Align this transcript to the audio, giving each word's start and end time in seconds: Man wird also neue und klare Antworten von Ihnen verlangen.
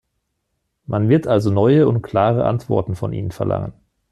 Man 0.87 1.09
wird 1.09 1.27
also 1.27 1.51
neue 1.51 1.87
und 1.87 2.01
klare 2.01 2.45
Antworten 2.45 2.95
von 2.95 3.13
Ihnen 3.13 3.29
verlangen. 3.29 3.73